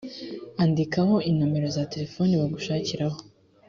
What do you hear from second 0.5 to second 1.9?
andikaho inomero za